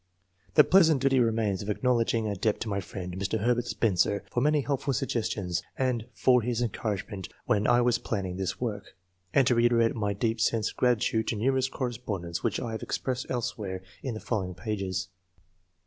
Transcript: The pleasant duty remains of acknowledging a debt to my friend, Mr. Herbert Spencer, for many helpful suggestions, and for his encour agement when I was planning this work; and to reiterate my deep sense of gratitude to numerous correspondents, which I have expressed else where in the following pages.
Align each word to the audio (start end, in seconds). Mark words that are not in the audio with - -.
The 0.55 0.63
pleasant 0.63 0.99
duty 0.99 1.19
remains 1.19 1.61
of 1.61 1.69
acknowledging 1.69 2.27
a 2.27 2.35
debt 2.35 2.59
to 2.61 2.67
my 2.67 2.79
friend, 2.79 3.15
Mr. 3.15 3.39
Herbert 3.41 3.67
Spencer, 3.67 4.23
for 4.31 4.41
many 4.41 4.61
helpful 4.61 4.93
suggestions, 4.93 5.61
and 5.77 6.07
for 6.15 6.41
his 6.41 6.59
encour 6.63 6.97
agement 6.99 7.27
when 7.45 7.67
I 7.67 7.81
was 7.81 7.99
planning 7.99 8.37
this 8.37 8.59
work; 8.59 8.95
and 9.31 9.45
to 9.45 9.53
reiterate 9.53 9.93
my 9.93 10.13
deep 10.13 10.41
sense 10.41 10.71
of 10.71 10.77
gratitude 10.77 11.27
to 11.27 11.35
numerous 11.35 11.69
correspondents, 11.69 12.43
which 12.43 12.59
I 12.59 12.71
have 12.71 12.81
expressed 12.81 13.29
else 13.29 13.59
where 13.59 13.83
in 14.01 14.15
the 14.15 14.19
following 14.19 14.55
pages. 14.55 15.09